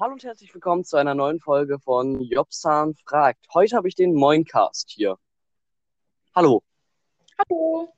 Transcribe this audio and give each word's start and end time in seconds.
Hallo 0.00 0.14
und 0.14 0.24
herzlich 0.24 0.52
willkommen 0.52 0.82
zu 0.82 0.96
einer 0.96 1.14
neuen 1.14 1.38
Folge 1.38 1.78
von 1.78 2.20
Jobsan 2.20 2.96
fragt. 2.96 3.46
Heute 3.54 3.76
habe 3.76 3.86
ich 3.86 3.94
den 3.94 4.12
Moincast 4.12 4.90
hier. 4.90 5.16
Hallo. 6.34 6.64
Hallo. 7.38 7.94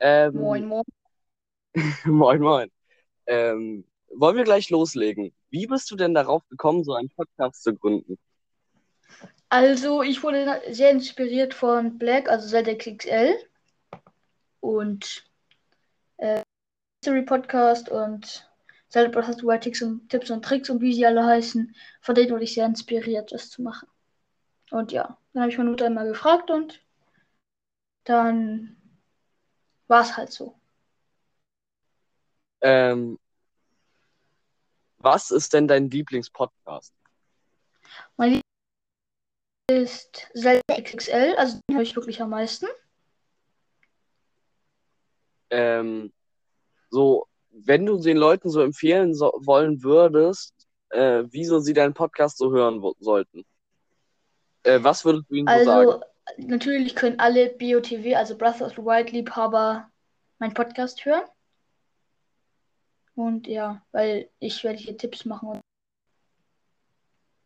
Ähm, 0.00 0.34
Moin, 0.34 0.66
moin. 0.66 0.84
moin, 2.04 2.40
moin. 2.40 2.68
Ähm, 3.26 3.84
wollen 4.12 4.36
wir 4.36 4.42
gleich 4.42 4.70
loslegen? 4.70 5.32
Wie 5.50 5.68
bist 5.68 5.88
du 5.92 5.94
denn 5.94 6.14
darauf 6.14 6.44
gekommen, 6.48 6.82
so 6.82 6.94
einen 6.94 7.10
Podcast 7.10 7.62
zu 7.62 7.76
gründen? 7.76 8.18
Also, 9.50 10.02
ich 10.02 10.20
wurde 10.24 10.62
sehr 10.70 10.90
inspiriert 10.90 11.54
von 11.54 11.96
Black, 11.96 12.28
also 12.28 12.48
ZX 12.48 12.86
XL 12.96 13.38
und 14.58 15.24
äh, 16.16 16.42
History 17.04 17.22
Podcast 17.22 17.88
und 17.88 18.47
The 18.90 19.00
Wild 19.00 19.62
Tipps 19.62 19.82
und, 19.82 20.08
Tipps 20.08 20.30
und 20.30 20.44
Tricks 20.44 20.70
und 20.70 20.80
wie 20.80 20.94
sie 20.94 21.06
alle 21.06 21.24
heißen. 21.24 21.74
Von 22.00 22.14
denen 22.14 22.30
wurde 22.30 22.44
ich 22.44 22.54
sehr 22.54 22.66
inspiriert, 22.66 23.32
das 23.32 23.50
zu 23.50 23.62
machen. 23.62 23.88
Und 24.70 24.92
ja, 24.92 25.18
dann 25.32 25.42
habe 25.42 25.52
ich 25.52 25.58
meine 25.58 25.70
Mutter 25.70 25.86
einmal 25.86 26.08
gefragt 26.08 26.50
und 26.50 26.80
dann 28.04 28.76
war 29.86 30.02
es 30.02 30.16
halt 30.16 30.32
so. 30.32 30.58
Ähm, 32.60 33.18
was 34.98 35.30
ist 35.30 35.52
denn 35.52 35.68
dein 35.68 35.90
Lieblingspodcast? 35.90 36.92
Mein 38.16 38.30
Lieblings 38.30 38.42
ist 39.70 40.28
Zelda 40.34 40.62
XXL, 40.76 41.34
also 41.36 41.60
den 41.68 41.76
höre 41.76 41.82
ich 41.82 41.94
wirklich 41.94 42.20
am 42.20 42.30
meisten. 42.30 42.66
Ähm, 45.50 46.12
so, 46.90 47.27
wenn 47.64 47.86
du 47.86 47.98
den 47.98 48.16
Leuten 48.16 48.50
so 48.50 48.60
empfehlen 48.60 49.14
so 49.14 49.32
wollen 49.40 49.82
würdest, 49.82 50.54
äh, 50.90 51.24
wieso 51.28 51.58
sie 51.58 51.74
deinen 51.74 51.94
Podcast 51.94 52.38
so 52.38 52.52
hören 52.52 52.82
sollten, 53.00 53.44
äh, 54.62 54.78
was 54.82 55.04
würdest 55.04 55.30
du 55.30 55.34
ihnen 55.34 55.48
so 55.48 55.64
sagen? 55.64 55.90
Also, 55.90 56.02
natürlich 56.36 56.94
können 56.94 57.18
alle 57.18 57.50
BOTW, 57.50 58.14
also 58.14 58.36
Breath 58.36 58.60
of 58.60 58.72
the 58.72 58.78
Wild 58.78 59.12
Liebhaber, 59.12 59.90
meinen 60.38 60.54
Podcast 60.54 61.04
hören. 61.04 61.24
Und 63.14 63.46
ja, 63.48 63.82
weil 63.92 64.30
ich 64.38 64.62
werde 64.62 64.78
hier 64.78 64.96
Tipps 64.96 65.24
machen. 65.24 65.60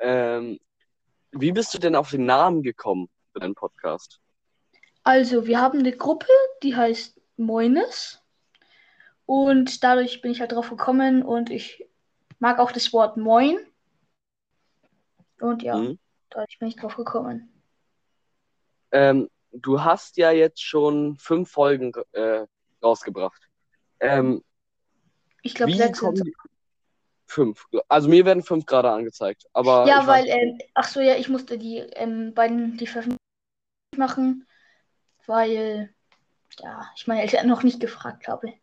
Ähm, 0.00 0.58
wie 1.30 1.52
bist 1.52 1.72
du 1.74 1.78
denn 1.78 1.94
auf 1.94 2.10
den 2.10 2.26
Namen 2.26 2.62
gekommen 2.62 3.08
für 3.32 3.40
deinen 3.40 3.54
Podcast? 3.54 4.18
Also, 5.04 5.46
wir 5.46 5.60
haben 5.60 5.78
eine 5.78 5.92
Gruppe, 5.92 6.26
die 6.62 6.74
heißt 6.74 7.20
Moines. 7.36 8.20
Und 9.30 9.84
dadurch 9.84 10.22
bin 10.22 10.32
ich 10.32 10.40
halt 10.40 10.50
drauf 10.50 10.70
gekommen 10.70 11.22
und 11.22 11.50
ich 11.50 11.86
mag 12.40 12.58
auch 12.58 12.72
das 12.72 12.92
Wort 12.92 13.16
Moin. 13.16 13.60
Und 15.38 15.62
ja, 15.62 15.76
Mhm. 15.76 16.00
dadurch 16.30 16.58
bin 16.58 16.66
ich 16.66 16.74
drauf 16.74 16.96
gekommen. 16.96 17.62
Ähm, 18.90 19.30
du 19.52 19.84
hast 19.84 20.16
ja 20.16 20.32
jetzt 20.32 20.60
schon 20.60 21.16
fünf 21.16 21.48
Folgen 21.48 21.92
äh, 22.10 22.44
rausgebracht. 22.82 23.48
Ähm, 24.00 24.42
Ich 25.42 25.54
glaube, 25.54 25.74
sechs? 25.74 26.02
Fünf. 27.26 27.68
Also 27.86 28.08
mir 28.08 28.24
werden 28.24 28.42
fünf 28.42 28.66
gerade 28.66 28.90
angezeigt. 28.90 29.46
Aber 29.52 29.86
Ja, 29.86 30.08
weil, 30.08 30.26
ähm, 30.26 30.58
ach 30.74 30.88
so, 30.88 30.98
ja, 30.98 31.14
ich 31.14 31.28
musste 31.28 31.56
die 31.56 31.76
ähm, 31.76 32.34
beiden 32.34 32.76
die 32.78 32.88
Veröffentlichung 32.88 33.20
machen, 33.96 34.48
weil, 35.26 35.94
ja, 36.58 36.90
ich 36.96 37.06
meine 37.06 37.22
Eltern 37.22 37.46
noch 37.46 37.62
nicht 37.62 37.78
gefragt 37.78 38.26
habe. 38.26 38.54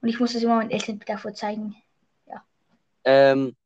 Und 0.00 0.08
ich 0.08 0.20
musste 0.20 0.38
sie 0.38 0.46
mal 0.46 0.56
meinen 0.56 0.70
Eltern 0.70 1.00
davor 1.06 1.34
zeigen. 1.34 1.76
ähm, 3.04 3.56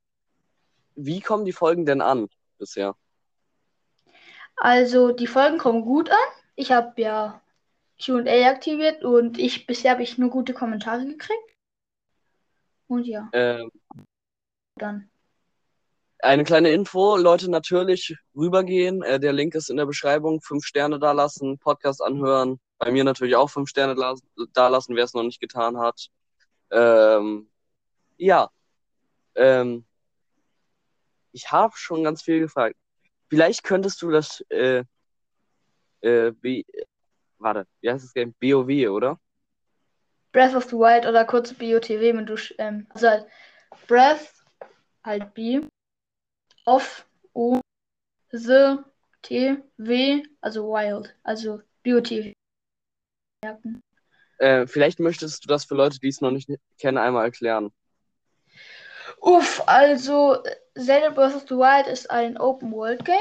wie 0.97 1.21
kommen 1.21 1.45
die 1.45 1.53
Folgen 1.53 1.87
denn 1.87 2.03
an 2.03 2.29
bisher? 2.59 2.95
Also, 4.57 5.13
die 5.13 5.27
Folgen 5.27 5.57
kommen 5.59 5.83
gut 5.83 6.11
an. 6.11 6.17
Ich 6.57 6.73
habe 6.73 7.01
ja 7.01 7.41
Q&A 8.05 8.51
aktiviert 8.51 9.03
und 9.05 9.39
ich 9.39 9.67
bisher 9.67 9.93
habe 9.93 10.03
ich 10.03 10.19
nur 10.19 10.31
gute 10.31 10.53
Kommentare 10.53 11.07
gekriegt. 11.07 11.57
Und 12.87 13.07
ja, 13.07 13.29
Ähm, 13.33 13.71
dann. 14.77 15.11
eine 16.19 16.45
kleine 16.45 16.71
Info, 16.73 17.17
Leute, 17.17 17.51
natürlich 17.51 18.17
rübergehen. 18.35 19.03
Äh, 19.03 19.21
der 19.21 19.33
Link 19.33 19.55
ist 19.55 19.71
in 19.71 19.77
der 19.79 19.87
Beschreibung. 19.87 20.43
Fünf 20.43 20.65
Sterne 20.67 20.99
da 20.99 21.13
lassen, 21.13 21.59
Podcast 21.59 22.03
anhören. 22.03 22.61
Bei 22.79 22.91
mir 22.91 23.05
natürlich 23.05 23.37
auch 23.37 23.49
fünf 23.49 23.71
Sterne 23.71 23.95
da 24.53 24.69
lassen, 24.69 24.97
wer 24.97 25.05
es 25.05 25.15
noch 25.15 25.23
nicht 25.23 25.41
getan 25.41 25.79
hat. 25.79 26.09
Ähm, 26.71 27.49
ja. 28.17 28.51
Ähm, 29.35 29.85
ich 31.33 31.51
habe 31.51 31.73
schon 31.77 32.05
ganz 32.05 32.23
viel 32.23 32.41
gefragt. 32.41 32.77
Vielleicht 33.29 33.63
könntest 33.63 34.03
du 34.03 34.11
das 34.11 34.41
äh, 34.51 34.85
äh, 36.01 36.33
B, 36.33 36.65
warte, 37.39 37.67
wie 37.81 37.91
heißt 37.91 38.05
das 38.05 38.13
Game? 38.13 38.35
BOW, 38.41 38.91
oder? 38.91 39.21
Breath 40.33 40.55
of 40.55 40.65
the 40.65 40.77
Wild 40.77 41.07
oder 41.07 41.25
kurz 41.25 41.53
BOTW, 41.53 42.15
wenn 42.15 42.27
du, 42.27 42.37
ähm, 42.59 42.87
also 42.91 43.09
halt 43.09 43.27
Breath, 43.87 44.45
halt 45.05 45.35
B, 45.35 45.61
of, 46.67 47.07
O, 47.35 47.61
The, 48.31 48.79
T, 49.23 49.59
W, 49.77 50.23
also 50.41 50.69
Wild, 50.69 51.15
also 51.25 51.63
BOTW. 51.85 52.33
merken. 53.43 53.83
Äh, 54.41 54.67
vielleicht 54.67 55.01
möchtest 55.01 55.45
du 55.45 55.49
das 55.49 55.67
für 55.67 55.75
Leute, 55.75 56.01
die 56.01 56.09
es 56.09 56.23
noch 56.23 56.31
nicht 56.31 56.49
kennen, 56.79 56.97
einmal 56.97 57.27
erklären. 57.27 57.73
Uff, 59.21 59.63
also 59.67 60.43
Zelda 60.75 61.11
Breath 61.11 61.35
of 61.35 61.43
the 61.43 61.57
Wild 61.57 61.87
ist 61.87 62.11
ein 62.11 62.39
Open-World-Game, 62.39 63.19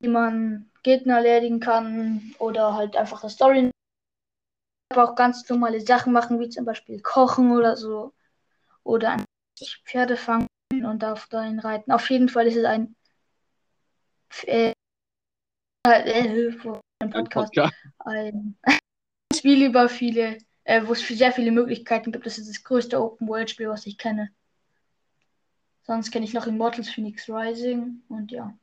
wie 0.00 0.08
man 0.08 0.70
Gegner 0.82 1.18
erledigen 1.18 1.60
kann 1.60 2.34
oder 2.40 2.74
halt 2.74 2.96
einfach 2.96 3.22
eine 3.22 3.30
Story. 3.30 3.70
Aber 4.92 5.10
auch 5.10 5.14
ganz 5.14 5.48
normale 5.48 5.80
Sachen 5.80 6.12
machen, 6.12 6.40
wie 6.40 6.48
zum 6.48 6.64
Beispiel 6.64 7.00
kochen 7.00 7.52
oder 7.52 7.76
so. 7.76 8.12
Oder 8.82 9.10
ein 9.10 9.24
Pferde 9.84 10.16
fangen 10.16 10.48
und 10.70 11.04
auf 11.04 11.28
dahin 11.28 11.60
reiten. 11.60 11.92
Auf 11.92 12.10
jeden 12.10 12.28
Fall 12.28 12.48
ist 12.48 12.56
es 12.56 12.64
ein 12.64 12.96
äh, 14.46 14.72
äh, 15.86 15.92
ein 15.94 16.60
Ein 17.00 17.10
Podcast, 17.10 17.54
Podcast. 17.54 17.74
ein 18.00 18.58
Spiel 19.38 19.66
über 19.66 19.88
viele, 19.88 20.38
äh, 20.64 20.82
wo 20.86 20.92
es 20.92 21.06
sehr 21.06 21.32
viele 21.32 21.52
Möglichkeiten 21.52 22.12
gibt. 22.12 22.26
Das 22.26 22.38
ist 22.38 22.48
das 22.48 22.64
größte 22.64 23.00
Open-World-Spiel, 23.00 23.68
was 23.68 23.86
ich 23.86 23.98
kenne. 23.98 24.30
Sonst 25.86 26.10
kenne 26.10 26.24
ich 26.24 26.32
noch 26.32 26.46
Immortals 26.46 26.88
Phoenix 26.88 27.28
Rising 27.28 28.02
und 28.08 28.32
ja. 28.32 28.54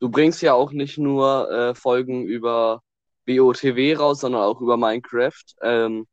Du 0.00 0.08
bringst 0.08 0.42
ja 0.42 0.54
auch 0.54 0.72
nicht 0.72 0.98
nur 0.98 1.50
äh, 1.50 1.74
Folgen 1.74 2.24
über 2.24 2.82
BOTW 3.26 3.94
raus, 3.94 4.20
sondern 4.20 4.42
auch 4.42 4.60
über 4.60 4.76
Minecraft. 4.76 5.44
Ähm, 5.62 6.08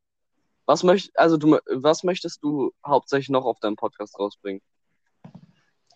was 0.68 0.84
möcht, 0.84 1.18
also 1.18 1.38
du, 1.38 1.57
was 1.72 2.03
möchtest 2.03 2.44
du 2.44 2.72
hauptsächlich 2.85 3.29
noch 3.29 3.45
auf 3.45 3.59
deinem 3.59 3.75
Podcast 3.75 4.19
rausbringen? 4.19 4.62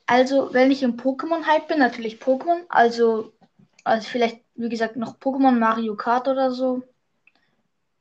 Also, 0.08 0.52
wenn 0.54 0.72
ich 0.72 0.82
im 0.82 0.98
Pokémon-Hype 0.98 1.68
bin, 1.68 1.78
natürlich 1.78 2.16
Pokémon. 2.16 2.64
Also, 2.70 3.32
also 3.84 4.08
vielleicht, 4.10 4.42
wie 4.56 4.70
gesagt, 4.70 4.96
noch 4.96 5.20
Pokémon 5.20 5.60
Mario 5.60 5.96
Kart 5.96 6.28
oder 6.28 6.52
so. 6.52 6.82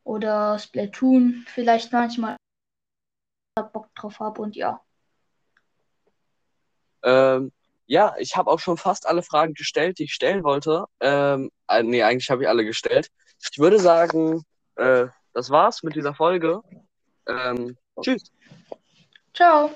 Oder 0.04 0.58
Splatoon, 0.58 1.44
vielleicht 1.48 1.92
manchmal 1.92 2.36
Bock 3.72 3.94
drauf 3.94 4.18
habe 4.18 4.42
und 4.42 4.56
ja. 4.56 4.80
Ähm, 7.02 7.52
ja, 7.86 8.14
ich 8.18 8.36
habe 8.36 8.50
auch 8.50 8.58
schon 8.58 8.76
fast 8.76 9.06
alle 9.06 9.22
Fragen 9.22 9.54
gestellt, 9.54 9.98
die 9.98 10.04
ich 10.04 10.14
stellen 10.14 10.44
wollte. 10.44 10.86
Ähm, 11.00 11.50
äh, 11.68 11.82
nee, 11.82 12.02
eigentlich 12.02 12.30
habe 12.30 12.42
ich 12.42 12.48
alle 12.48 12.64
gestellt. 12.64 13.08
Ich 13.50 13.58
würde 13.58 13.78
sagen, 13.78 14.44
äh, 14.76 15.06
das 15.34 15.50
war's 15.50 15.82
mit 15.82 15.94
dieser 15.94 16.14
Folge. 16.14 16.62
Ähm, 17.26 17.76
tschüss. 18.00 18.32
Ciao. 19.34 19.74